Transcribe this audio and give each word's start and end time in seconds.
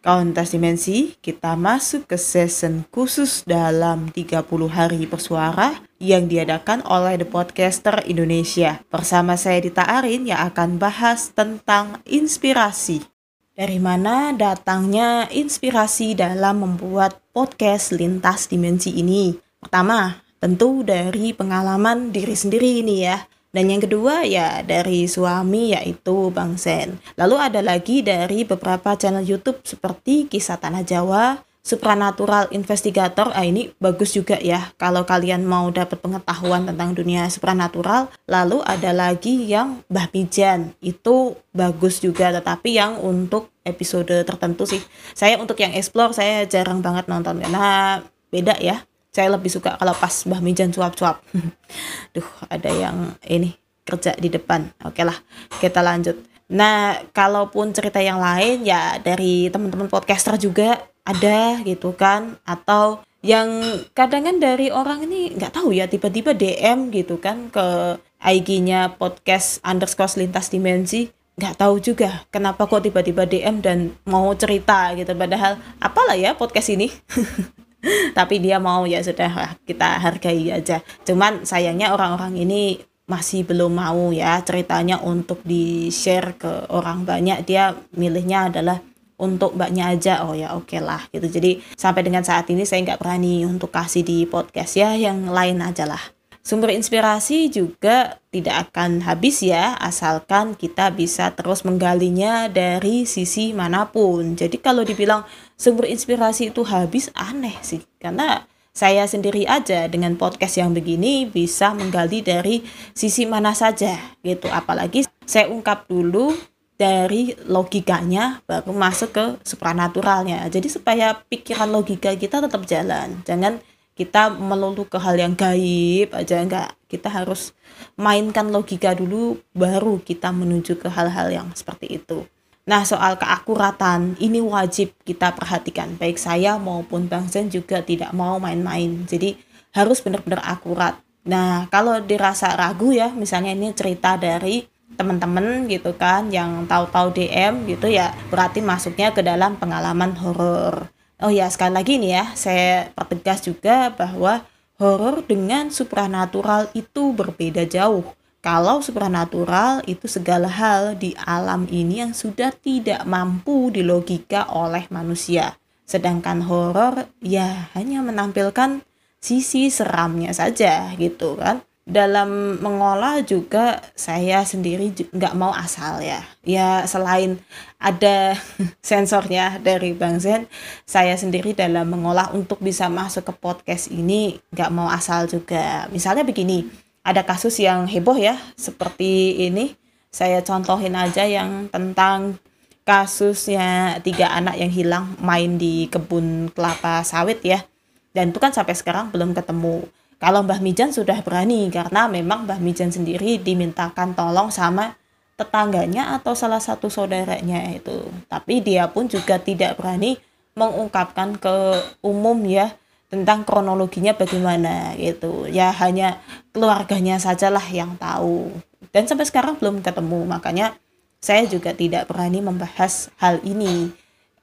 Kauntas 0.00 0.56
Dimensi, 0.56 1.12
kita 1.20 1.60
masuk 1.60 2.08
ke 2.08 2.16
season 2.16 2.88
khusus 2.88 3.44
dalam 3.44 4.08
30 4.08 4.48
hari 4.72 5.04
bersuara 5.04 5.76
yang 6.00 6.24
diadakan 6.24 6.80
oleh 6.88 7.20
The 7.20 7.28
Podcaster 7.28 8.00
Indonesia. 8.08 8.80
Bersama 8.88 9.36
saya 9.36 9.60
Dita 9.60 9.84
Arin 9.84 10.24
yang 10.24 10.40
akan 10.48 10.80
bahas 10.80 11.36
tentang 11.36 12.00
inspirasi. 12.08 13.04
Dari 13.52 13.76
mana 13.76 14.32
datangnya 14.32 15.28
inspirasi 15.28 16.16
dalam 16.16 16.64
membuat 16.64 17.20
podcast 17.36 17.92
lintas 17.92 18.48
dimensi 18.48 18.96
ini? 18.96 19.36
Pertama, 19.60 20.16
tentu 20.40 20.80
dari 20.80 21.36
pengalaman 21.36 22.08
diri 22.08 22.32
sendiri 22.32 22.80
ini 22.80 23.04
ya 23.04 23.20
dan 23.50 23.66
yang 23.66 23.82
kedua 23.82 24.22
ya 24.22 24.62
dari 24.62 25.10
suami 25.10 25.74
yaitu 25.74 26.30
Bang 26.30 26.54
Sen. 26.54 27.02
Lalu 27.18 27.36
ada 27.38 27.60
lagi 27.60 27.98
dari 27.98 28.46
beberapa 28.46 28.94
channel 28.94 29.26
YouTube 29.26 29.58
seperti 29.66 30.30
Kisah 30.30 30.62
Tanah 30.62 30.86
Jawa, 30.86 31.42
Supranatural 31.60 32.46
Investigator. 32.54 33.34
Ah 33.34 33.42
ini 33.42 33.74
bagus 33.82 34.14
juga 34.14 34.38
ya 34.38 34.70
kalau 34.78 35.02
kalian 35.02 35.42
mau 35.42 35.66
dapat 35.74 35.98
pengetahuan 35.98 36.62
tentang 36.62 36.94
dunia 36.94 37.26
supranatural. 37.26 38.06
Lalu 38.30 38.62
ada 38.62 38.94
lagi 38.94 39.50
yang 39.50 39.82
Mbah 39.90 40.14
Mijan. 40.14 40.70
Itu 40.78 41.34
bagus 41.50 41.98
juga 41.98 42.30
tetapi 42.30 42.78
yang 42.78 43.02
untuk 43.02 43.50
episode 43.66 44.14
tertentu 44.22 44.62
sih. 44.62 44.80
Saya 45.12 45.42
untuk 45.42 45.58
yang 45.58 45.74
explore 45.74 46.14
saya 46.14 46.46
jarang 46.46 46.86
banget 46.86 47.10
nonton 47.10 47.42
karena 47.42 47.98
beda 48.30 48.54
ya 48.62 48.86
saya 49.10 49.34
lebih 49.34 49.50
suka 49.50 49.74
kalau 49.74 49.94
pas 49.94 50.14
Mbah 50.26 50.40
Mijan 50.42 50.70
cuap-cuap. 50.70 51.22
Duh, 52.14 52.30
ada 52.46 52.70
yang 52.70 53.14
ini 53.26 53.58
kerja 53.82 54.14
di 54.14 54.30
depan. 54.30 54.70
Oke 54.86 55.02
lah, 55.02 55.18
kita 55.58 55.82
lanjut. 55.82 56.18
Nah, 56.50 56.98
kalaupun 57.14 57.70
cerita 57.70 58.02
yang 58.02 58.18
lain 58.18 58.66
ya 58.66 58.98
dari 58.98 59.50
teman-teman 59.50 59.86
podcaster 59.86 60.34
juga 60.34 60.82
ada 61.06 61.62
gitu 61.62 61.94
kan 61.94 62.38
atau 62.46 63.02
yang 63.20 63.62
kadang 63.92 64.24
kan 64.24 64.36
dari 64.40 64.72
orang 64.72 65.04
ini 65.04 65.36
nggak 65.36 65.60
tahu 65.60 65.76
ya 65.76 65.84
tiba-tiba 65.84 66.32
DM 66.32 66.88
gitu 66.88 67.20
kan 67.20 67.52
ke 67.52 68.00
IG-nya 68.20 68.96
podcast 68.96 69.60
underscore 69.60 70.16
lintas 70.16 70.48
dimensi 70.48 71.12
nggak 71.36 71.56
tahu 71.60 71.80
juga 71.80 72.24
kenapa 72.32 72.64
kok 72.64 72.84
tiba-tiba 72.84 73.28
DM 73.28 73.60
dan 73.60 73.92
mau 74.08 74.32
cerita 74.36 74.92
gitu 74.96 75.12
padahal 75.12 75.60
apalah 75.80 76.16
ya 76.16 76.32
podcast 76.36 76.72
ini 76.72 76.88
tapi 78.18 78.38
dia 78.40 78.60
mau 78.60 78.84
ya 78.84 79.00
sudah 79.00 79.56
kita 79.64 80.00
hargai 80.00 80.52
aja. 80.52 80.84
Cuman 81.04 81.44
sayangnya 81.48 81.92
orang-orang 81.96 82.36
ini 82.40 82.80
masih 83.08 83.42
belum 83.42 83.74
mau 83.74 84.14
ya. 84.14 84.38
Ceritanya 84.44 85.02
untuk 85.02 85.42
di 85.42 85.88
share 85.90 86.36
ke 86.36 86.70
orang 86.70 87.02
banyak 87.08 87.42
dia 87.48 87.74
milihnya 87.96 88.52
adalah 88.52 88.78
untuk 89.20 89.56
mbaknya 89.56 89.92
aja. 89.92 90.24
Oh 90.28 90.36
ya 90.36 90.54
oke 90.54 90.70
okay 90.70 90.80
lah 90.80 91.02
gitu. 91.10 91.26
Jadi 91.26 91.60
sampai 91.74 92.06
dengan 92.06 92.22
saat 92.22 92.48
ini 92.52 92.62
saya 92.68 92.84
nggak 92.84 93.00
berani 93.00 93.42
untuk 93.48 93.72
kasih 93.72 94.04
di 94.04 94.24
podcast 94.28 94.76
ya 94.78 94.94
yang 94.94 95.28
lain 95.28 95.60
aja 95.64 95.88
lah 95.88 96.19
Sumber 96.40 96.72
inspirasi 96.72 97.52
juga 97.52 98.16
tidak 98.32 98.72
akan 98.72 99.04
habis 99.04 99.44
ya, 99.44 99.76
asalkan 99.76 100.56
kita 100.56 100.88
bisa 100.88 101.36
terus 101.36 101.68
menggalinya 101.68 102.48
dari 102.48 103.04
sisi 103.04 103.52
mana 103.52 103.92
pun. 103.92 104.34
Jadi 104.40 104.56
kalau 104.56 104.80
dibilang 104.80 105.28
sumber 105.60 105.84
inspirasi 105.92 106.48
itu 106.48 106.64
habis, 106.64 107.12
aneh 107.12 107.54
sih. 107.60 107.84
Karena 108.00 108.48
saya 108.72 109.04
sendiri 109.04 109.44
aja 109.44 109.84
dengan 109.90 110.16
podcast 110.16 110.56
yang 110.56 110.72
begini 110.72 111.28
bisa 111.28 111.76
menggali 111.76 112.24
dari 112.24 112.64
sisi 112.96 113.28
mana 113.28 113.52
saja 113.52 114.00
gitu. 114.24 114.48
Apalagi 114.48 115.04
saya 115.28 115.52
ungkap 115.52 115.84
dulu 115.92 116.32
dari 116.80 117.36
logikanya 117.44 118.40
baru 118.48 118.72
masuk 118.72 119.10
ke 119.12 119.24
supranaturalnya. 119.44 120.48
Jadi 120.48 120.72
supaya 120.72 121.12
pikiran 121.12 121.68
logika 121.68 122.16
kita 122.16 122.40
tetap 122.40 122.64
jalan. 122.64 123.20
Jangan 123.28 123.60
kita 124.00 124.32
melulu 124.32 124.88
ke 124.88 124.96
hal 124.96 125.20
yang 125.20 125.36
gaib 125.36 126.16
aja 126.16 126.40
enggak. 126.40 126.72
Kita 126.88 127.12
harus 127.12 127.52
mainkan 128.00 128.48
logika 128.48 128.96
dulu 128.96 129.36
baru 129.52 130.00
kita 130.00 130.32
menuju 130.32 130.80
ke 130.80 130.88
hal-hal 130.88 131.28
yang 131.28 131.52
seperti 131.52 132.00
itu. 132.00 132.24
Nah 132.64 132.80
soal 132.88 133.20
keakuratan 133.20 134.16
ini 134.16 134.40
wajib 134.40 134.96
kita 135.04 135.36
perhatikan. 135.36 136.00
Baik 136.00 136.16
saya 136.16 136.56
maupun 136.56 137.12
Bang 137.12 137.28
Zen 137.28 137.52
juga 137.52 137.84
tidak 137.84 138.16
mau 138.16 138.40
main-main. 138.40 139.04
Jadi 139.04 139.36
harus 139.76 140.00
benar-benar 140.00 140.48
akurat. 140.48 140.96
Nah 141.28 141.68
kalau 141.68 142.00
dirasa 142.00 142.56
ragu 142.56 142.96
ya 142.96 143.12
misalnya 143.12 143.52
ini 143.52 143.76
cerita 143.76 144.16
dari 144.16 144.64
teman-teman 144.96 145.68
gitu 145.68 145.92
kan 145.92 146.32
yang 146.32 146.64
tahu-tahu 146.64 147.12
DM 147.12 147.68
gitu 147.68 147.86
ya 147.92 148.16
berarti 148.32 148.64
masuknya 148.64 149.12
ke 149.12 149.20
dalam 149.20 149.60
pengalaman 149.60 150.16
horor 150.18 150.88
Oh 151.20 151.28
ya, 151.28 151.52
sekali 151.52 151.76
lagi 151.76 152.00
nih 152.00 152.12
ya, 152.16 152.24
saya 152.32 152.88
pertegas 152.96 153.44
juga 153.44 153.92
bahwa 153.92 154.40
horor 154.80 155.20
dengan 155.20 155.68
supranatural 155.68 156.72
itu 156.72 157.12
berbeda 157.12 157.68
jauh. 157.68 158.16
Kalau 158.40 158.80
supranatural 158.80 159.84
itu 159.84 160.08
segala 160.08 160.48
hal 160.48 160.96
di 160.96 161.12
alam 161.28 161.68
ini 161.68 162.00
yang 162.00 162.16
sudah 162.16 162.56
tidak 162.56 163.04
mampu 163.04 163.68
dilogika 163.68 164.48
oleh 164.48 164.88
manusia. 164.88 165.60
Sedangkan 165.84 166.40
horor 166.48 167.04
ya 167.20 167.68
hanya 167.76 168.00
menampilkan 168.00 168.80
sisi 169.20 169.68
seramnya 169.68 170.32
saja 170.32 170.96
gitu 170.96 171.36
kan 171.36 171.60
dalam 171.90 172.62
mengolah 172.62 173.18
juga 173.26 173.82
saya 173.98 174.46
sendiri 174.46 174.94
nggak 175.10 175.34
mau 175.34 175.50
asal 175.50 175.98
ya. 175.98 176.22
Ya 176.46 176.86
selain 176.86 177.42
ada 177.82 178.38
sensornya 178.80 179.58
dari 179.58 179.90
Bang 179.90 180.22
Zen 180.22 180.46
saya 180.86 181.18
sendiri 181.18 181.50
dalam 181.50 181.90
mengolah 181.90 182.30
untuk 182.30 182.62
bisa 182.62 182.86
masuk 182.86 183.26
ke 183.26 183.34
podcast 183.34 183.90
ini 183.90 184.38
nggak 184.54 184.70
mau 184.70 184.86
asal 184.86 185.26
juga. 185.26 185.90
Misalnya 185.90 186.22
begini 186.22 186.70
ada 187.02 187.26
kasus 187.26 187.58
yang 187.58 187.90
heboh 187.90 188.14
ya 188.14 188.38
seperti 188.54 189.42
ini. 189.50 189.74
Saya 190.10 190.42
contohin 190.46 190.94
aja 190.94 191.26
yang 191.26 191.70
tentang 191.70 192.38
kasusnya 192.86 193.98
tiga 194.02 194.30
anak 194.34 194.58
yang 194.58 194.70
hilang 194.70 195.14
main 195.22 195.58
di 195.58 195.86
kebun 195.90 196.54
kelapa 196.54 197.02
sawit 197.02 197.42
ya. 197.42 197.66
Dan 198.10 198.34
itu 198.34 198.38
kan 198.42 198.50
sampai 198.50 198.74
sekarang 198.74 199.14
belum 199.14 199.34
ketemu 199.34 199.86
kalau 200.20 200.44
Mbah 200.44 200.60
Mijan 200.60 200.92
sudah 200.92 201.24
berani 201.24 201.72
karena 201.72 202.04
memang 202.04 202.44
Mbah 202.44 202.60
Mijan 202.60 202.92
sendiri 202.92 203.40
dimintakan 203.40 204.12
tolong 204.12 204.52
sama 204.52 205.00
tetangganya 205.40 206.12
atau 206.20 206.36
salah 206.36 206.60
satu 206.60 206.92
saudaranya 206.92 207.72
itu. 207.72 208.04
Tapi 208.28 208.60
dia 208.60 208.84
pun 208.92 209.08
juga 209.08 209.40
tidak 209.40 209.80
berani 209.80 210.20
mengungkapkan 210.52 211.40
ke 211.40 211.56
umum 212.04 212.36
ya 212.44 212.76
tentang 213.08 213.48
kronologinya 213.48 214.12
bagaimana 214.12 214.92
gitu. 215.00 215.48
Ya 215.48 215.72
hanya 215.72 216.20
keluarganya 216.52 217.16
sajalah 217.16 217.64
yang 217.72 217.96
tahu. 217.96 218.52
Dan 218.92 219.08
sampai 219.08 219.24
sekarang 219.24 219.56
belum 219.56 219.80
ketemu. 219.80 220.28
Makanya 220.28 220.76
saya 221.16 221.48
juga 221.48 221.72
tidak 221.72 222.12
berani 222.12 222.44
membahas 222.44 223.08
hal 223.16 223.40
ini. 223.40 223.88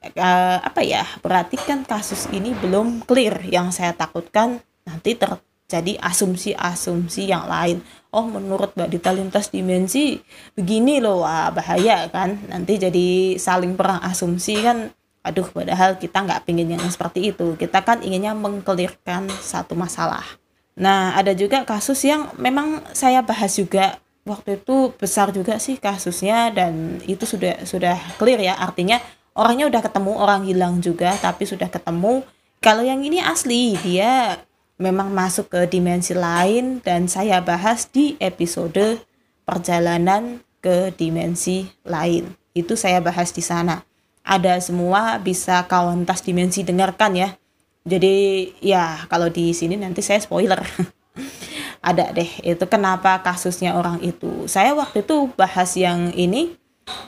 Uh, 0.02 0.58
apa 0.58 0.82
ya? 0.82 1.06
Berarti 1.22 1.54
kan 1.54 1.86
kasus 1.86 2.26
ini 2.34 2.50
belum 2.58 3.06
clear. 3.06 3.46
Yang 3.46 3.78
saya 3.78 3.94
takutkan 3.94 4.58
nanti 4.82 5.14
ter 5.14 5.38
jadi 5.68 6.00
asumsi-asumsi 6.00 7.28
yang 7.28 7.44
lain. 7.44 7.84
Oh 8.08 8.24
menurut 8.24 8.72
Mbak 8.72 8.88
Dita 8.88 9.12
lintas 9.12 9.52
dimensi 9.52 10.16
begini 10.56 10.96
loh 10.96 11.20
wah 11.28 11.52
bahaya 11.52 12.08
kan? 12.08 12.40
Nanti 12.48 12.80
jadi 12.80 13.36
saling 13.36 13.76
perang 13.76 14.00
asumsi 14.00 14.64
kan? 14.64 14.88
Aduh 15.20 15.44
padahal 15.52 16.00
kita 16.00 16.24
nggak 16.24 16.48
pingin 16.48 16.72
yang 16.72 16.80
seperti 16.88 17.36
itu. 17.36 17.52
Kita 17.60 17.84
kan 17.84 18.00
inginnya 18.00 18.32
mengkelirkan 18.32 19.28
satu 19.28 19.76
masalah. 19.76 20.24
Nah 20.72 21.12
ada 21.12 21.36
juga 21.36 21.68
kasus 21.68 22.00
yang 22.00 22.32
memang 22.40 22.80
saya 22.96 23.20
bahas 23.20 23.52
juga. 23.52 24.00
Waktu 24.24 24.60
itu 24.60 24.92
besar 24.96 25.32
juga 25.32 25.56
sih 25.60 25.76
kasusnya 25.76 26.52
dan 26.52 27.00
itu 27.04 27.28
sudah 27.28 27.60
sudah 27.68 27.96
clear 28.16 28.40
ya. 28.40 28.56
Artinya 28.56 29.04
orangnya 29.36 29.68
udah 29.68 29.84
ketemu 29.84 30.12
orang 30.16 30.48
hilang 30.48 30.80
juga 30.80 31.12
tapi 31.20 31.44
sudah 31.44 31.68
ketemu. 31.68 32.24
Kalau 32.64 32.80
yang 32.80 33.04
ini 33.04 33.20
asli 33.20 33.76
dia 33.84 34.40
memang 34.78 35.10
masuk 35.10 35.50
ke 35.50 35.66
dimensi 35.66 36.14
lain 36.14 36.78
dan 36.80 37.10
saya 37.10 37.42
bahas 37.42 37.90
di 37.90 38.14
episode 38.22 39.02
perjalanan 39.42 40.38
ke 40.62 40.94
dimensi 40.94 41.66
lain. 41.82 42.30
Itu 42.54 42.78
saya 42.78 43.02
bahas 43.02 43.34
di 43.34 43.42
sana. 43.42 43.82
Ada 44.22 44.62
semua 44.62 45.18
bisa 45.18 45.66
kawan 45.66 46.06
tas 46.06 46.22
dimensi 46.22 46.62
dengarkan 46.62 47.18
ya. 47.18 47.34
Jadi 47.82 48.48
ya 48.62 49.02
kalau 49.10 49.26
di 49.28 49.50
sini 49.50 49.74
nanti 49.74 49.98
saya 49.98 50.22
spoiler. 50.22 50.62
Ada 51.88 52.10
deh 52.10 52.30
itu 52.42 52.64
kenapa 52.70 53.22
kasusnya 53.22 53.74
orang 53.74 54.02
itu. 54.02 54.46
Saya 54.50 54.74
waktu 54.74 55.02
itu 55.06 55.30
bahas 55.34 55.74
yang 55.78 56.10
ini 56.14 56.54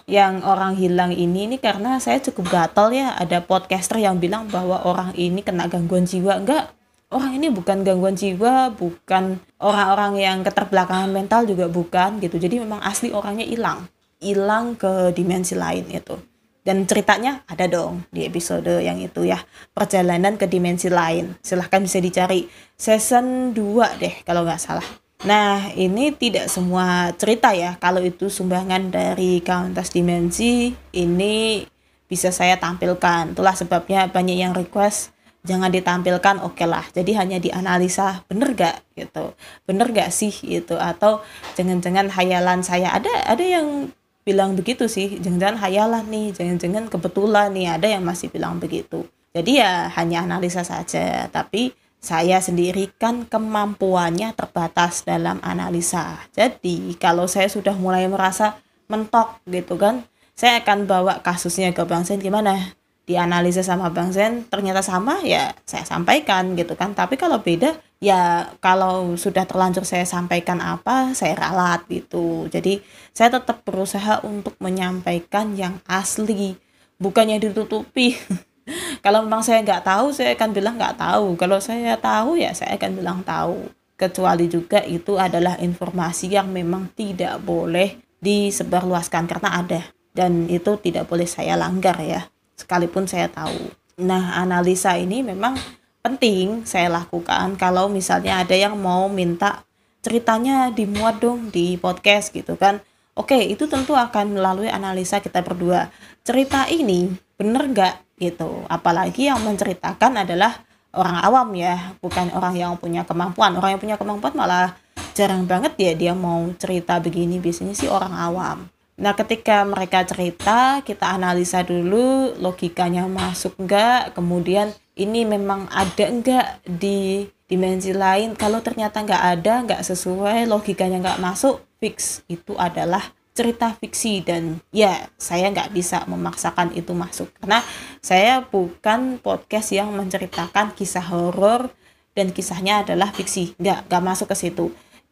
yang 0.04 0.44
orang 0.44 0.76
hilang 0.76 1.12
ini 1.14 1.48
ini 1.48 1.56
karena 1.56 1.96
saya 2.02 2.20
cukup 2.20 2.52
gatel 2.52 2.92
ya 2.92 3.16
ada 3.16 3.40
podcaster 3.40 3.96
yang 3.96 4.20
bilang 4.20 4.44
bahwa 4.52 4.84
orang 4.84 5.16
ini 5.16 5.40
kena 5.40 5.72
gangguan 5.72 6.04
jiwa 6.04 6.36
enggak 6.36 6.68
orang 7.10 7.36
ini 7.36 7.50
bukan 7.50 7.82
gangguan 7.82 8.14
jiwa, 8.14 8.72
bukan 8.74 9.38
orang-orang 9.58 10.12
yang 10.18 10.38
keterbelakangan 10.46 11.10
mental 11.10 11.44
juga 11.44 11.66
bukan 11.66 12.22
gitu. 12.22 12.38
Jadi 12.38 12.62
memang 12.62 12.80
asli 12.82 13.10
orangnya 13.10 13.46
hilang, 13.46 13.86
hilang 14.22 14.78
ke 14.78 15.10
dimensi 15.14 15.58
lain 15.58 15.86
itu. 15.90 16.16
dan 16.60 16.84
ceritanya 16.84 17.40
ada 17.48 17.64
dong 17.64 18.04
di 18.12 18.28
episode 18.28 18.84
yang 18.84 19.00
itu 19.00 19.24
ya 19.24 19.40
perjalanan 19.72 20.36
ke 20.36 20.44
dimensi 20.44 20.92
lain 20.92 21.40
silahkan 21.40 21.80
bisa 21.80 21.98
dicari 22.04 22.46
season 22.76 23.56
2 23.56 23.96
deh 23.96 24.14
kalau 24.28 24.44
nggak 24.44 24.60
salah 24.60 24.84
Nah, 25.20 25.68
ini 25.76 26.16
tidak 26.16 26.48
semua 26.48 27.12
cerita 27.12 27.52
ya. 27.52 27.76
Kalau 27.76 28.00
itu 28.00 28.32
sumbangan 28.32 28.88
dari 28.88 29.44
Countess 29.44 29.92
Dimensi, 29.92 30.72
ini 30.96 31.60
bisa 32.08 32.32
saya 32.32 32.56
tampilkan. 32.56 33.36
Itulah 33.36 33.52
sebabnya 33.52 34.08
banyak 34.08 34.40
yang 34.40 34.56
request 34.56 35.12
jangan 35.44 35.72
ditampilkan 35.72 36.44
oke 36.44 36.56
okay 36.56 36.66
lah. 36.68 36.84
Jadi 36.92 37.16
hanya 37.16 37.38
dianalisa 37.40 38.24
bener 38.28 38.52
gak 38.52 38.76
gitu. 38.96 39.32
Bener 39.64 39.88
gak 39.92 40.12
sih 40.12 40.32
itu 40.44 40.76
atau 40.76 41.24
jangan-jangan 41.56 42.12
hayalan 42.12 42.60
saya 42.60 42.92
ada 42.92 43.10
ada 43.24 43.44
yang 43.44 43.92
bilang 44.24 44.54
begitu 44.54 44.86
sih. 44.86 45.18
Jangan-jangan 45.18 45.58
hayalan 45.64 46.04
nih, 46.08 46.28
jangan-jangan 46.36 46.84
kebetulan 46.92 47.48
nih 47.56 47.66
ada 47.80 47.86
yang 47.88 48.02
masih 48.04 48.28
bilang 48.28 48.60
begitu. 48.60 49.08
Jadi 49.30 49.62
ya 49.62 49.86
hanya 49.94 50.26
analisa 50.26 50.66
saja, 50.66 51.30
tapi 51.30 51.70
saya 52.00 52.40
sendiri 52.40 52.90
kan 52.96 53.28
kemampuannya 53.28 54.34
terbatas 54.34 55.06
dalam 55.06 55.38
analisa. 55.44 56.18
Jadi 56.34 56.96
kalau 56.98 57.28
saya 57.30 57.46
sudah 57.46 57.76
mulai 57.76 58.08
merasa 58.10 58.58
mentok 58.90 59.38
gitu 59.46 59.78
kan, 59.78 60.02
saya 60.34 60.64
akan 60.64 60.88
bawa 60.88 61.22
kasusnya 61.22 61.70
ke 61.70 61.84
Bang 61.86 62.02
Sen 62.02 62.18
gimana? 62.18 62.74
Dianalisa 63.10 63.66
sama 63.66 63.90
Bang 63.90 64.14
Sen 64.14 64.46
ternyata 64.46 64.86
sama 64.86 65.18
ya 65.26 65.50
saya 65.66 65.82
sampaikan 65.82 66.54
gitu 66.54 66.78
kan. 66.78 66.94
Tapi 66.94 67.18
kalau 67.18 67.42
beda 67.42 67.74
ya 67.98 68.54
kalau 68.62 69.18
sudah 69.18 69.50
terlanjur 69.50 69.82
saya 69.82 70.06
sampaikan 70.06 70.62
apa 70.62 71.10
saya 71.18 71.34
ralat 71.34 71.82
gitu. 71.90 72.46
Jadi 72.46 72.78
saya 73.10 73.34
tetap 73.34 73.66
berusaha 73.66 74.22
untuk 74.22 74.54
menyampaikan 74.62 75.58
yang 75.58 75.82
asli, 75.90 76.54
bukannya 77.02 77.42
ditutupi. 77.42 78.14
kalau 79.04 79.26
memang 79.26 79.42
saya 79.42 79.66
nggak 79.66 79.82
tahu 79.82 80.14
saya 80.14 80.38
akan 80.38 80.50
bilang 80.54 80.78
nggak 80.78 80.94
tahu 81.00 81.34
kalau 81.34 81.58
saya 81.58 81.98
tahu 81.98 82.38
ya 82.38 82.54
saya 82.54 82.78
akan 82.78 82.90
bilang 82.94 83.18
tahu 83.26 83.66
kecuali 83.98 84.46
juga 84.48 84.80
itu 84.86 85.20
adalah 85.20 85.60
informasi 85.60 86.32
yang 86.32 86.48
memang 86.48 86.88
tidak 86.96 87.42
boleh 87.42 88.00
disebarluaskan 88.22 89.24
karena 89.28 89.50
ada 89.60 89.80
dan 90.16 90.48
itu 90.48 90.76
tidak 90.80 91.08
boleh 91.08 91.28
saya 91.28 91.56
langgar 91.56 91.96
ya 92.00 92.28
sekalipun 92.60 93.08
saya 93.08 93.32
tahu. 93.32 93.72
Nah 94.00 94.36
analisa 94.36 94.96
ini 95.00 95.24
memang 95.24 95.56
penting 96.00 96.64
saya 96.64 96.88
lakukan 96.88 97.56
kalau 97.60 97.88
misalnya 97.88 98.40
ada 98.40 98.56
yang 98.56 98.76
mau 98.76 99.08
minta 99.08 99.64
ceritanya 100.00 100.72
dimuat 100.72 101.20
dong 101.20 101.52
di 101.52 101.76
podcast 101.76 102.32
gitu 102.32 102.56
kan. 102.56 102.80
Oke 103.16 103.36
itu 103.36 103.68
tentu 103.68 103.92
akan 103.92 104.36
melalui 104.36 104.68
analisa 104.72 105.20
kita 105.20 105.44
berdua. 105.44 105.92
Cerita 106.24 106.64
ini 106.68 107.12
bener 107.36 107.68
nggak 107.68 108.20
gitu? 108.20 108.64
Apalagi 108.68 109.28
yang 109.28 109.40
menceritakan 109.44 110.24
adalah 110.24 110.64
orang 110.96 111.20
awam 111.20 111.48
ya 111.56 111.96
bukan 112.00 112.32
orang 112.32 112.56
yang 112.56 112.72
punya 112.80 113.04
kemampuan. 113.04 113.52
Orang 113.56 113.76
yang 113.76 113.80
punya 113.80 113.96
kemampuan 114.00 114.32
malah 114.32 114.76
jarang 115.12 115.44
banget 115.44 115.76
ya 115.76 115.92
dia 115.92 116.12
mau 116.16 116.48
cerita 116.56 116.96
begini. 116.96 117.36
Biasanya 117.36 117.76
sih 117.76 117.92
orang 117.92 118.16
awam 118.16 118.68
nah 119.00 119.16
ketika 119.16 119.64
mereka 119.64 120.04
cerita 120.04 120.84
kita 120.84 121.16
analisa 121.16 121.64
dulu 121.64 122.36
logikanya 122.36 123.08
masuk 123.08 123.56
enggak 123.56 124.12
kemudian 124.12 124.76
ini 125.00 125.24
memang 125.24 125.64
ada 125.72 126.04
enggak 126.12 126.60
di 126.68 127.24
dimensi 127.50 127.90
lain. 127.90 128.38
Kalau 128.38 128.62
ternyata 128.62 129.02
enggak 129.02 129.24
ada 129.24 129.52
enggak 129.66 129.82
sesuai 129.82 130.46
logikanya 130.46 131.02
enggak 131.02 131.18
masuk 131.18 131.64
fix. 131.82 132.22
Itu 132.30 132.54
adalah 132.54 133.02
cerita 133.34 133.72
fiksi 133.74 134.20
dan 134.20 134.60
ya 134.70 135.08
saya 135.16 135.48
nggak 135.48 135.72
bisa 135.74 136.06
memaksakan 136.06 136.76
itu 136.78 136.94
masuk. 136.94 137.32
Karena 137.42 137.64
saya 138.04 138.44
bukan 138.44 139.18
podcast 139.18 139.74
yang 139.74 139.90
menceritakan 139.96 140.76
kisah 140.78 141.08
horor 141.10 141.72
dan 142.12 142.30
kisahnya 142.30 142.86
adalah 142.86 143.10
fiksi. 143.10 143.58
Nggak 143.58 143.90
nggak 143.90 144.02
masuk 144.04 144.30
ke 144.30 144.36
situ 144.36 144.70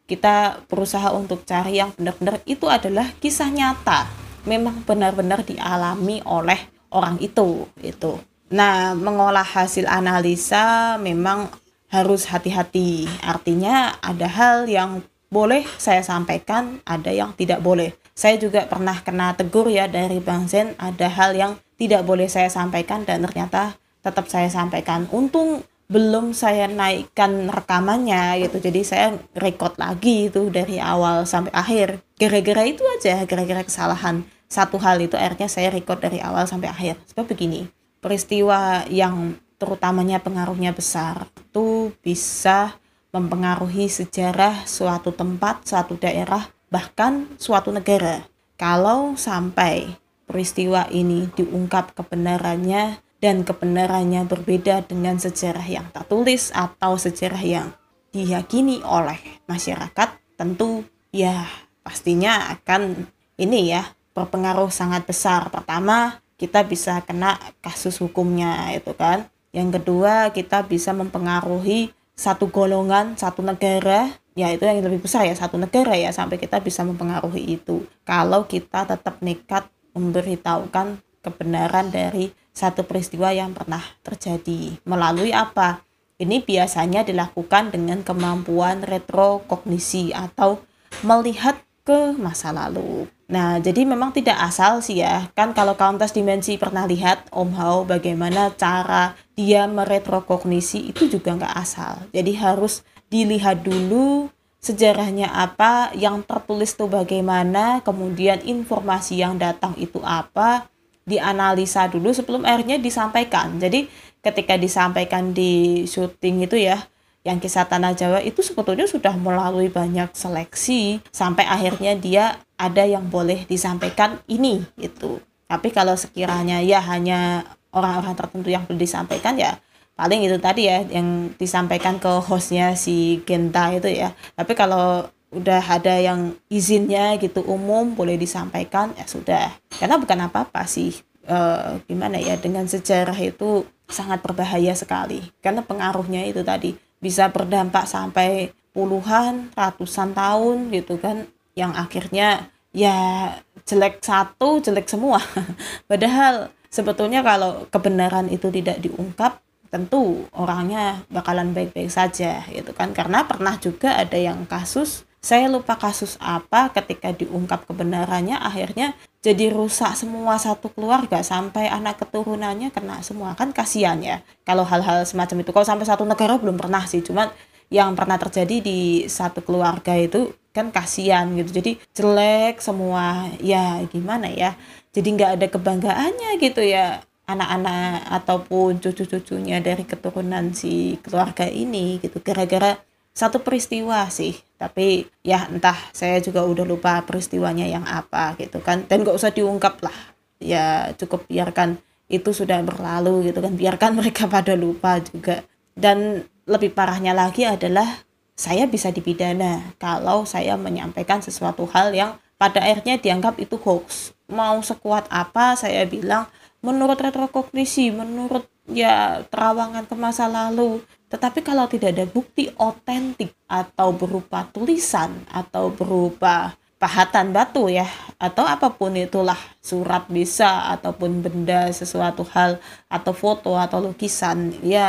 kita 0.09 0.65
berusaha 0.65 1.13
untuk 1.13 1.45
cari 1.45 1.77
yang 1.77 1.93
benar-benar 1.93 2.41
itu 2.49 2.65
adalah 2.65 3.13
kisah 3.21 3.53
nyata. 3.53 4.09
Memang 4.49 4.81
benar-benar 4.81 5.45
dialami 5.45 6.25
oleh 6.25 6.57
orang 6.89 7.21
itu 7.21 7.69
itu 7.85 8.17
nah 8.49 8.97
mengolah 8.97 9.45
hasil 9.45 9.85
analisa 9.85 10.97
memang 10.97 11.47
harus 11.89 12.29
hati-hati. 12.29 13.09
Artinya 13.25 13.97
ada 14.01 14.29
hal 14.29 14.69
yang 14.69 15.01
boleh 15.29 15.65
saya 15.77 16.01
sampaikan 16.05 16.81
ada 16.85 17.09
yang 17.09 17.33
tidak 17.33 17.61
boleh. 17.61 17.93
Saya 18.13 18.37
juga 18.37 18.65
pernah 18.65 18.97
kena 19.01 19.33
tegur 19.37 19.69
ya 19.69 19.89
dari 19.89 20.21
Bang 20.21 20.49
Zen 20.49 20.77
ada 20.77 21.09
hal 21.09 21.33
yang 21.33 21.57
tidak 21.77 22.05
boleh 22.05 22.29
saya 22.29 22.49
sampaikan 22.49 23.05
dan 23.05 23.25
ternyata 23.25 23.77
tetap 24.05 24.29
saya 24.29 24.49
sampaikan. 24.49 25.09
Untung 25.09 25.65
belum 25.89 26.37
saya 26.37 26.69
naikkan 26.69 27.49
rekamannya 27.49 28.45
gitu. 28.45 28.61
Jadi 28.61 28.81
saya 28.85 29.17
record 29.33 29.75
lagi 29.81 30.29
itu 30.29 30.53
dari 30.53 30.77
awal 30.77 31.25
sampai 31.25 31.49
akhir. 31.51 31.97
Gara-gara 32.15 32.63
itu 32.69 32.85
aja 32.97 33.25
gara-gara 33.25 33.65
kesalahan. 33.65 34.21
Satu 34.45 34.77
hal 34.77 35.01
itu 35.01 35.17
akhirnya 35.17 35.49
saya 35.49 35.73
record 35.73 35.97
dari 36.01 36.21
awal 36.21 36.45
sampai 36.45 36.69
akhir. 36.69 36.95
Sebab 37.09 37.25
begini 37.25 37.65
peristiwa 37.99 38.85
yang 38.87 39.35
terutamanya 39.59 40.23
pengaruhnya 40.23 40.71
besar 40.71 41.27
itu 41.35 41.91
bisa 41.99 42.79
mempengaruhi 43.11 43.89
sejarah 43.89 44.63
suatu 44.63 45.11
tempat 45.11 45.65
suatu 45.65 45.97
daerah 45.97 46.47
bahkan 46.69 47.25
suatu 47.41 47.73
negara. 47.73 48.23
Kalau 48.55 49.17
sampai 49.17 49.89
peristiwa 50.29 50.85
ini 50.93 51.25
diungkap 51.33 51.97
kebenarannya 51.97 53.01
dan 53.19 53.43
kebenarannya 53.43 54.23
berbeda 54.27 54.87
dengan 54.87 55.19
sejarah 55.19 55.63
yang 55.67 55.87
tak 55.91 56.07
tulis 56.07 56.51
atau 56.55 56.95
sejarah 56.95 57.43
yang 57.43 57.67
diyakini 58.15 58.79
oleh 58.83 59.19
masyarakat, 59.45 60.09
tentu 60.39 60.87
ya 61.11 61.45
pastinya 61.83 62.55
akan 62.55 63.07
ini 63.35 63.75
ya 63.75 63.83
berpengaruh 64.15 64.71
sangat 64.71 65.03
besar. 65.03 65.51
Pertama, 65.51 66.23
kita 66.39 66.63
bisa 66.63 67.03
kena 67.03 67.35
kasus 67.59 67.99
hukumnya 67.99 68.71
itu 68.71 68.95
kan. 68.95 69.27
Yang 69.51 69.81
kedua, 69.81 70.31
kita 70.31 70.63
bisa 70.63 70.95
mempengaruhi 70.95 71.91
satu 72.15 72.47
golongan, 72.51 73.19
satu 73.19 73.43
negara 73.43 74.11
ya 74.39 74.47
itu 74.55 74.63
yang 74.63 74.79
lebih 74.79 75.03
besar 75.03 75.27
ya 75.27 75.35
satu 75.35 75.59
negara 75.59 75.99
ya 75.99 76.15
sampai 76.15 76.39
kita 76.39 76.63
bisa 76.63 76.87
mempengaruhi 76.87 77.59
itu 77.59 77.83
kalau 78.07 78.47
kita 78.47 78.87
tetap 78.87 79.19
nekat 79.19 79.67
memberitahukan 79.91 81.03
kebenaran 81.19 81.91
dari 81.91 82.31
satu 82.51 82.83
peristiwa 82.83 83.31
yang 83.31 83.55
pernah 83.55 83.81
terjadi 84.03 84.75
melalui 84.83 85.31
apa 85.31 85.83
ini 86.19 86.43
biasanya 86.43 87.07
dilakukan 87.07 87.71
dengan 87.71 88.03
kemampuan 88.03 88.83
retrokognisi 88.83 90.11
atau 90.11 90.59
melihat 91.07 91.55
ke 91.87 92.13
masa 92.19 92.51
lalu. 92.51 93.07
Nah, 93.31 93.61
jadi 93.61 93.87
memang 93.87 94.11
tidak 94.11 94.35
asal 94.41 94.83
sih 94.83 94.99
ya. 94.99 95.31
Kan 95.31 95.55
kalau 95.55 95.79
Countess 95.79 96.11
Dimensi 96.11 96.59
pernah 96.59 96.83
lihat 96.83 97.31
Om 97.31 97.55
Hao 97.55 97.77
bagaimana 97.87 98.51
cara 98.53 99.15
dia 99.33 99.63
meretrokognisi 99.69 100.91
itu 100.91 101.07
juga 101.07 101.39
nggak 101.39 101.55
asal. 101.55 102.03
Jadi 102.11 102.35
harus 102.35 102.83
dilihat 103.07 103.63
dulu 103.63 104.27
sejarahnya 104.59 105.31
apa, 105.31 105.95
yang 105.95 106.19
tertulis 106.21 106.75
itu 106.75 106.85
bagaimana, 106.85 107.79
kemudian 107.79 108.43
informasi 108.43 109.23
yang 109.23 109.39
datang 109.39 109.71
itu 109.79 110.03
apa, 110.03 110.67
dianalisa 111.09 111.89
dulu 111.89 112.13
sebelum 112.13 112.45
akhirnya 112.45 112.77
disampaikan. 112.77 113.57
Jadi 113.57 113.89
ketika 114.21 114.53
disampaikan 114.53 115.33
di 115.33 115.83
syuting 115.89 116.45
itu 116.45 116.61
ya, 116.61 116.85
yang 117.25 117.41
kisah 117.41 117.65
Tanah 117.65 117.97
Jawa 117.97 118.21
itu 118.21 118.45
sebetulnya 118.45 118.85
sudah 118.85 119.17
melalui 119.17 119.73
banyak 119.73 120.13
seleksi 120.13 121.01
sampai 121.09 121.49
akhirnya 121.49 121.97
dia 121.97 122.37
ada 122.55 122.85
yang 122.85 123.09
boleh 123.09 123.49
disampaikan 123.49 124.21
ini 124.29 124.61
itu. 124.77 125.17
Tapi 125.49 125.73
kalau 125.73 125.97
sekiranya 125.97 126.61
ya 126.61 126.77
hanya 126.85 127.41
orang-orang 127.73 128.13
tertentu 128.13 128.49
yang 128.53 128.63
boleh 128.69 128.81
disampaikan 128.81 129.33
ya 129.37 129.57
paling 129.99 130.23
itu 130.23 130.39
tadi 130.39 130.71
ya 130.71 130.79
yang 130.87 131.35
disampaikan 131.35 131.99
ke 131.99 132.07
hostnya 132.23 132.71
si 132.79 133.19
Genta 133.27 133.67
itu 133.75 133.91
ya 133.91 134.15
tapi 134.31 134.55
kalau 134.55 135.03
udah 135.29 135.61
ada 135.61 135.93
yang 136.01 136.33
izinnya 136.49 137.13
gitu 137.21 137.45
umum 137.45 137.93
boleh 137.93 138.17
disampaikan 138.17 138.93
ya 138.97 139.05
sudah. 139.05 139.53
Karena 139.77 140.01
bukan 140.01 140.25
apa-apa 140.25 140.65
sih 140.65 140.97
e, 141.25 141.37
gimana 141.85 142.17
ya 142.17 142.33
dengan 142.41 142.65
sejarah 142.65 143.17
itu 143.21 143.65
sangat 143.85 144.25
berbahaya 144.25 144.73
sekali. 144.73 145.21
Karena 145.41 145.61
pengaruhnya 145.61 146.25
itu 146.25 146.41
tadi 146.41 146.73
bisa 146.97 147.29
berdampak 147.29 147.85
sampai 147.85 148.51
puluhan 148.73 149.53
ratusan 149.53 150.13
tahun 150.13 150.69
gitu 150.73 151.01
kan 151.01 151.25
yang 151.57 151.73
akhirnya 151.73 152.49
ya 152.73 153.29
jelek 153.69 154.01
satu 154.01 154.61
jelek 154.65 154.89
semua. 154.89 155.21
Padahal 155.89 156.49
sebetulnya 156.73 157.21
kalau 157.21 157.69
kebenaran 157.69 158.29
itu 158.33 158.49
tidak 158.49 158.81
diungkap 158.81 159.41
tentu 159.69 160.25
orangnya 160.33 161.05
bakalan 161.13 161.53
baik-baik 161.53 161.93
saja 161.93 162.41
gitu 162.49 162.73
kan. 162.73 162.97
Karena 162.97 163.29
pernah 163.29 163.57
juga 163.61 163.93
ada 163.93 164.17
yang 164.17 164.49
kasus 164.49 165.05
saya 165.19 165.51
lupa 165.51 165.75
kasus 165.75 166.15
apa 166.23 166.71
ketika 166.71 167.11
diungkap 167.11 167.67
kebenarannya 167.67 168.39
akhirnya 168.39 168.95
jadi 169.19 169.51
rusak 169.51 169.99
semua 169.99 170.39
satu 170.39 170.71
keluarga 170.71 171.19
sampai 171.19 171.67
anak 171.67 171.99
keturunannya 171.99 172.71
kena 172.71 173.03
semua. 173.03 173.35
Kan 173.35 173.51
kasihan 173.51 173.99
ya 173.99 174.23
kalau 174.47 174.63
hal-hal 174.63 175.03
semacam 175.03 175.43
itu. 175.43 175.51
Kalau 175.51 175.67
sampai 175.67 175.83
satu 175.83 176.07
negara 176.07 176.39
belum 176.39 176.55
pernah 176.55 176.87
sih 176.87 177.03
cuman 177.03 177.27
yang 177.67 177.93
pernah 177.99 178.15
terjadi 178.15 178.63
di 178.63 178.79
satu 179.11 179.43
keluarga 179.43 179.91
itu 179.99 180.31
kan 180.55 180.71
kasihan 180.71 181.27
gitu. 181.35 181.51
Jadi 181.59 181.71
jelek 181.91 182.63
semua. 182.63 183.27
Ya 183.43 183.83
gimana 183.91 184.31
ya? 184.31 184.55
Jadi 184.95 185.19
nggak 185.19 185.31
ada 185.35 185.47
kebanggaannya 185.51 186.39
gitu 186.39 186.63
ya 186.63 187.03
anak-anak 187.27 188.07
ataupun 188.23 188.79
cucu-cucunya 188.79 189.59
dari 189.59 189.83
keturunan 189.83 190.55
si 190.55 190.95
keluarga 191.03 191.43
ini 191.43 191.99
gitu. 191.99 192.23
Gara-gara 192.23 192.79
satu 193.11 193.43
peristiwa 193.43 194.07
sih 194.07 194.48
tapi 194.59 195.07
ya 195.23 195.47
entah 195.47 195.79
saya 195.95 196.19
juga 196.19 196.43
udah 196.43 196.67
lupa 196.67 196.99
peristiwanya 197.07 197.63
yang 197.63 197.87
apa 197.87 198.35
gitu 198.35 198.59
kan. 198.59 198.83
Dan 198.91 199.07
gak 199.07 199.15
usah 199.15 199.31
diungkap 199.31 199.79
lah. 199.79 199.95
Ya 200.43 200.91
cukup 200.99 201.23
biarkan 201.31 201.79
itu 202.11 202.35
sudah 202.35 202.59
berlalu 202.59 203.31
gitu 203.31 203.39
kan. 203.39 203.55
Biarkan 203.55 203.95
mereka 203.95 204.27
pada 204.35 204.59
lupa 204.59 204.99
juga. 204.99 205.47
Dan 205.79 206.27
lebih 206.43 206.75
parahnya 206.75 207.15
lagi 207.15 207.47
adalah 207.47 208.03
saya 208.35 208.67
bisa 208.67 208.91
dipidana 208.91 209.75
kalau 209.79 210.27
saya 210.27 210.59
menyampaikan 210.59 211.23
sesuatu 211.23 211.63
hal 211.71 211.95
yang 211.95 212.19
pada 212.35 212.59
akhirnya 212.59 212.99
dianggap 212.99 213.39
itu 213.39 213.55
hoax. 213.55 214.11
Mau 214.27 214.59
sekuat 214.59 215.07
apa 215.07 215.55
saya 215.55 215.87
bilang 215.87 216.27
menurut 216.59 216.99
retrokognisi, 216.99 217.95
menurut 217.95 218.43
ya 218.67 219.23
terawangan 219.31 219.87
ke 219.87 219.95
masa 219.95 220.27
lalu. 220.27 220.83
Tetapi 221.09 221.41
kalau 221.41 221.65
tidak 221.65 221.97
ada 221.97 222.05
bukti 222.05 222.53
otentik 222.55 223.33
atau 223.49 223.89
berupa 223.91 224.45
tulisan 224.53 225.25
atau 225.33 225.73
berupa 225.73 226.53
pahatan 226.79 227.35
batu 227.35 227.67
ya 227.67 227.83
atau 228.15 228.47
apa 228.47 228.71
pun 228.71 228.95
itulah 228.95 229.35
surat 229.59 230.07
bisa 230.07 230.71
ataupun 230.71 231.19
benda 231.19 231.67
sesuatu 231.75 232.23
hal 232.31 232.55
atau 232.87 233.11
foto 233.11 233.59
atau 233.59 233.83
lukisan 233.83 234.55
ya 234.63 234.87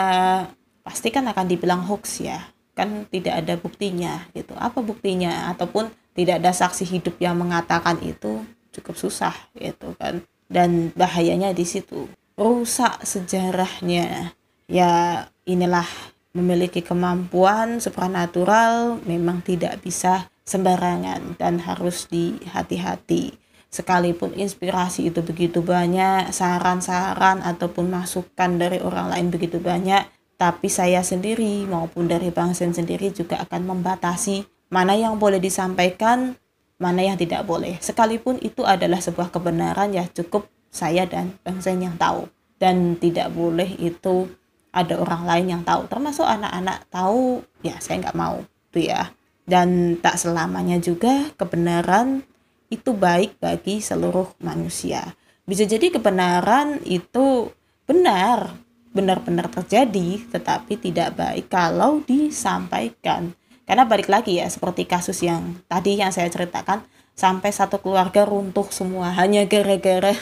pasti 0.91 1.15
kan 1.15 1.29
akan 1.29 1.47
dibilang 1.47 1.87
hoax 1.87 2.25
ya. 2.25 2.51
Kan 2.75 3.05
tidak 3.13 3.45
ada 3.45 3.55
buktinya 3.61 4.27
gitu. 4.33 4.57
Apa 4.57 4.81
buktinya? 4.81 5.53
Ataupun 5.53 5.93
tidak 6.17 6.41
ada 6.41 6.51
saksi 6.51 6.83
hidup 6.83 7.21
yang 7.21 7.37
mengatakan 7.37 8.01
itu 8.01 8.43
cukup 8.73 8.97
susah 8.97 9.35
gitu 9.55 9.93
kan. 10.01 10.25
Dan 10.51 10.91
bahayanya 10.97 11.55
di 11.55 11.63
situ. 11.63 12.09
Rusak 12.35 13.05
sejarahnya. 13.05 14.33
Ya 14.71 15.27
inilah 15.51 15.87
memiliki 16.31 16.81
kemampuan 16.81 17.83
supranatural 17.83 19.03
memang 19.03 19.43
tidak 19.43 19.83
bisa 19.83 20.31
sembarangan 20.47 21.35
dan 21.39 21.59
harus 21.59 22.07
dihati-hati 22.07 23.35
sekalipun 23.71 24.35
inspirasi 24.35 25.15
itu 25.15 25.23
begitu 25.23 25.63
banyak 25.63 26.35
saran-saran 26.35 27.43
ataupun 27.43 27.91
masukan 27.91 28.59
dari 28.59 28.83
orang 28.83 29.15
lain 29.15 29.31
begitu 29.31 29.63
banyak 29.63 30.07
tapi 30.35 30.67
saya 30.67 31.05
sendiri 31.05 31.69
maupun 31.69 32.11
dari 32.11 32.35
Bang 32.35 32.57
Sen 32.57 32.75
sendiri 32.75 33.15
juga 33.15 33.39
akan 33.45 33.77
membatasi 33.77 34.49
mana 34.73 34.97
yang 34.97 35.21
boleh 35.21 35.37
disampaikan 35.37 36.35
mana 36.81 37.05
yang 37.05 37.21
tidak 37.21 37.45
boleh. 37.45 37.77
Sekalipun 37.79 38.41
itu 38.41 38.65
adalah 38.65 39.05
sebuah 39.05 39.29
kebenaran 39.29 39.93
ya 39.93 40.09
cukup 40.09 40.49
saya 40.73 41.05
dan 41.05 41.37
bangsa 41.45 41.77
yang 41.77 41.95
tahu 42.01 42.25
dan 42.57 42.97
tidak 42.97 43.29
boleh 43.37 43.69
itu 43.77 44.33
ada 44.71 44.95
orang 44.99 45.27
lain 45.27 45.47
yang 45.59 45.63
tahu 45.67 45.91
termasuk 45.91 46.23
anak-anak 46.27 46.87
tahu 46.91 47.43
ya 47.67 47.79
saya 47.83 48.07
nggak 48.07 48.19
mau 48.19 48.43
tuh 48.71 48.85
ya. 48.87 49.11
Dan 49.51 49.99
tak 49.99 50.15
selamanya 50.15 50.79
juga 50.79 51.35
kebenaran 51.35 52.23
itu 52.71 52.95
baik 52.95 53.43
bagi 53.43 53.83
seluruh 53.83 54.31
manusia. 54.39 55.19
Bisa 55.43 55.67
jadi 55.67 55.91
kebenaran 55.91 56.79
itu 56.87 57.51
benar 57.83 58.55
benar-benar 58.91 59.51
terjadi 59.51 60.23
tetapi 60.31 60.79
tidak 60.79 61.19
baik 61.19 61.51
kalau 61.51 62.03
disampaikan. 62.07 63.35
Karena 63.67 63.87
balik 63.87 64.11
lagi 64.11 64.39
ya 64.39 64.47
seperti 64.51 64.87
kasus 64.87 65.23
yang 65.23 65.59
tadi 65.67 65.99
yang 65.99 66.11
saya 66.11 66.31
ceritakan 66.31 66.83
sampai 67.15 67.51
satu 67.51 67.79
keluarga 67.79 68.27
runtuh 68.27 68.67
semua 68.71 69.15
hanya 69.15 69.47
gara-gara 69.47 70.15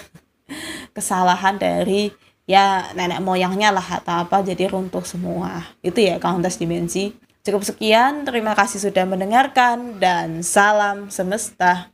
kesalahan 0.97 1.57
dari 1.57 2.12
ya 2.49 2.88
nenek 2.97 3.21
moyangnya 3.21 3.71
lah 3.71 4.00
atau 4.00 4.25
apa 4.25 4.40
jadi 4.40 4.73
runtuh 4.73 5.05
semua. 5.05 5.69
Itu 5.85 6.00
ya 6.00 6.17
Countess 6.17 6.57
Dimensi. 6.57 7.12
Cukup 7.45 7.62
sekian, 7.64 8.25
terima 8.25 8.57
kasih 8.57 8.81
sudah 8.81 9.05
mendengarkan 9.05 10.00
dan 10.00 10.40
salam 10.40 11.12
semesta. 11.12 11.93